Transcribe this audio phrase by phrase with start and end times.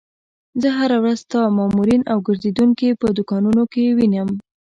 [0.61, 4.29] زه هره ورځ ستا مامورین او ګرځېدونکي په دوکانونو کې وینم.